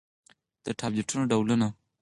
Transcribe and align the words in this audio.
د 0.63 0.67
ټابليټنو 0.79 1.23
ډولونه: 1.31 1.67